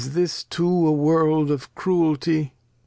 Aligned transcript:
Is 0.01 0.13
this 0.13 0.43
too 0.43 0.87
a 0.87 0.91
World 0.91 1.51
of 1.51 1.75
Cruelty 1.75 2.53